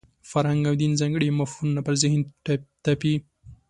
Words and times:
فرهنګ 0.29 0.61
او 0.69 0.75
دین 0.81 0.93
ځانګړي 1.01 1.27
مفهومونه 1.39 1.81
پر 1.85 1.93
ذهن 2.01 2.21
تپي. 2.85 3.15